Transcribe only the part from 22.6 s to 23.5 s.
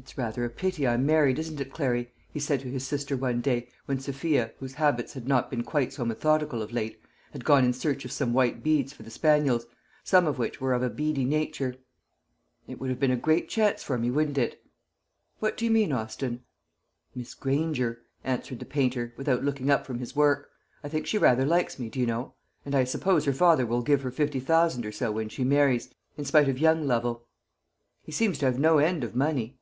and I suppose her